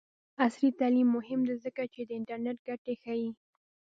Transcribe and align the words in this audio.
عصري 0.43 0.69
تعلیم 0.79 1.07
مهم 1.17 1.41
دی 1.47 1.55
ځکه 1.65 1.83
چې 1.93 2.01
د 2.03 2.09
انټرنټ 2.19 2.59
ګټې 2.67 2.93
ښيي. 3.03 3.29